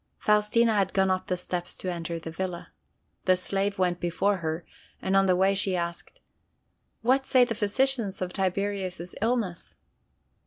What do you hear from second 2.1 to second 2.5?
the